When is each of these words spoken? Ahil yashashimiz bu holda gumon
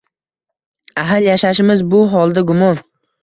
Ahil 1.01 1.27
yashashimiz 1.31 1.85
bu 1.91 2.01
holda 2.15 2.45
gumon 2.53 2.81